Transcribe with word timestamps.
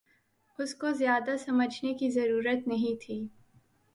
اس 0.59 0.73
کو 0.75 0.91
زیادہ 0.91 1.35
سمجھنے 1.37 1.93
کی 1.93 2.09
ضرورت 2.09 2.67
نہیں 2.67 3.01
تھی 3.01 3.19